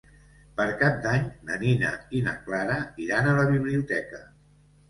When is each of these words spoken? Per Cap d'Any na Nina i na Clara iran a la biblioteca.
Per 0.59 0.65
Cap 0.79 0.95
d'Any 1.03 1.27
na 1.49 1.59
Nina 1.65 1.91
i 2.21 2.21
na 2.31 2.35
Clara 2.47 2.79
iran 3.09 3.29
a 3.29 3.37
la 3.41 3.47
biblioteca. 3.55 4.27